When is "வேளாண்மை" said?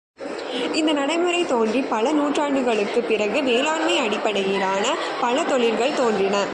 3.43-3.97